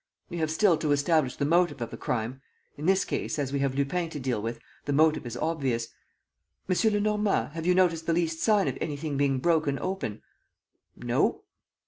[0.31, 2.41] We have still to establish the motive of the crime....
[2.75, 5.89] In this case, as we have Lupin to deal with, the motive is obvious.
[6.67, 6.75] M.
[6.91, 10.23] Lenormand, have you noticed the least sign of anything being broken open?"
[10.97, 11.43] "No."